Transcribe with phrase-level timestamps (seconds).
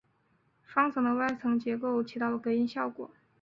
[0.65, 3.11] 双层的外墙结构起到隔音的效果。